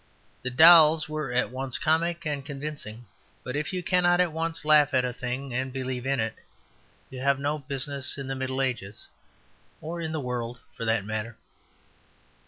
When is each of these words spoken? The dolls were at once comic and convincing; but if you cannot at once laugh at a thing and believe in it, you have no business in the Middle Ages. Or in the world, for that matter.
The 0.41 0.49
dolls 0.49 1.07
were 1.07 1.31
at 1.31 1.51
once 1.51 1.77
comic 1.77 2.25
and 2.25 2.43
convincing; 2.43 3.05
but 3.43 3.55
if 3.55 3.71
you 3.71 3.83
cannot 3.83 4.19
at 4.19 4.31
once 4.31 4.65
laugh 4.65 4.95
at 4.95 5.05
a 5.05 5.13
thing 5.13 5.53
and 5.53 5.71
believe 5.71 6.07
in 6.07 6.19
it, 6.19 6.33
you 7.11 7.19
have 7.19 7.37
no 7.37 7.59
business 7.59 8.17
in 8.17 8.25
the 8.25 8.33
Middle 8.33 8.63
Ages. 8.63 9.09
Or 9.79 10.01
in 10.01 10.11
the 10.11 10.19
world, 10.19 10.59
for 10.73 10.85
that 10.85 11.05
matter. 11.05 11.37